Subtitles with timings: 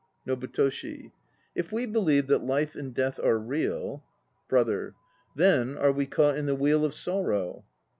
[0.25, 1.11] NOBUTOSHI.
[1.53, 4.03] If we believe that life and death are real...
[4.47, 4.95] BROTHER.
[5.35, 7.65] Then are we caught in the wheel of sorrow.